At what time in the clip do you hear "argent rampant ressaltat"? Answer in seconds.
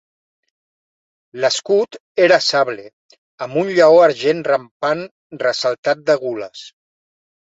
4.07-6.03